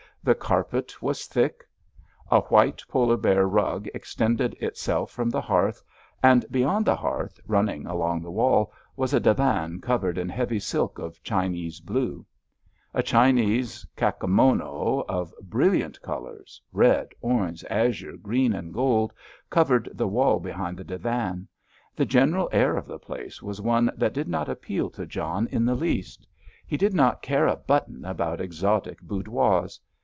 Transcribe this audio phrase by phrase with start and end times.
[0.23, 1.63] The carpet was thick;
[2.29, 5.81] a while polar bear rug extended itself from the hearth,
[6.21, 10.99] and beyond the hearth, running along the wall, was a divan covered in heavy silk
[10.99, 12.23] of Chinese blue.
[12.93, 20.83] A Chinese kakemono of brilliant colours—red, orange, azure, green, and gold—covered the wall behind the
[20.83, 21.47] divan.
[21.95, 25.65] The general air of the place was one that did not appeal to John in
[25.65, 26.27] the least.
[26.67, 29.79] He did not care a button about exotic boudoirs.